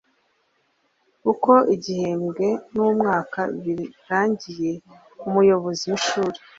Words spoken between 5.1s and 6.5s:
Umuyobozi w Ishuri